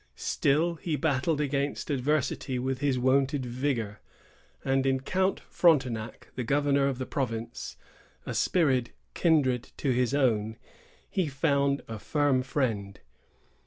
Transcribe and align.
Still 0.15 0.73
he 0.77 0.95
battled 0.95 1.39
against 1.39 1.91
adversity 1.91 2.57
with 2.57 2.79
his 2.79 2.97
wonted 2.97 3.45
vigor, 3.45 3.99
and 4.65 4.83
in 4.87 5.01
Count 5.01 5.41
Frontenac, 5.41 6.29
the 6.33 6.43
governor 6.43 6.87
of 6.87 6.97
the 6.97 7.05
province,——a 7.05 8.33
spirit 8.33 8.93
kindred 9.13 9.71
to 9.77 9.91
his 9.91 10.15
own,——he 10.15 11.27
found 11.27 11.83
a 11.87 11.99
firm 11.99 12.41
friend. 12.41 12.99